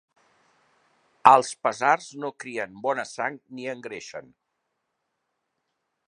Els 1.31 1.51
pesars 1.67 2.07
no 2.23 2.31
crien 2.43 2.73
bona 2.85 3.05
sang 3.11 3.37
ni 3.59 3.67
engreixen. 3.77 4.33